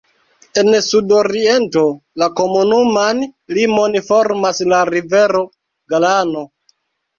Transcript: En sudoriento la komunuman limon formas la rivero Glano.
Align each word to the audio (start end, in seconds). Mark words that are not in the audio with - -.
En 0.59 0.77
sudoriento 0.85 1.83
la 2.21 2.29
komunuman 2.39 3.21
limon 3.59 4.01
formas 4.09 4.65
la 4.75 4.83
rivero 4.93 5.47
Glano. 5.97 6.47